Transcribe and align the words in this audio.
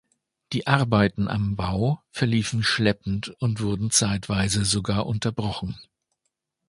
Die 0.53 0.65
Arbeiten 0.65 1.27
am 1.27 1.55
Bau 1.55 2.01
verliefen 2.09 2.63
schleppend 2.63 3.29
und 3.39 3.61
wurden 3.61 3.91
zeitweise 3.91 4.65
sogar 4.65 5.05
unterbrochen. 5.05 5.77